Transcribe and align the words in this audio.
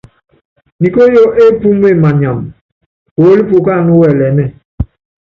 Nikóyo 0.81 1.23
épúme 1.45 1.89
manyama, 2.01 2.43
puólí 3.13 3.41
pukáánɛ́ 3.49 3.97
wɛlɛnɛ́ɛ. 4.01 4.45